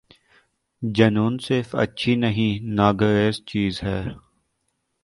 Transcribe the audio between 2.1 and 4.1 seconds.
نہیں ناگزیر چیز ہے۔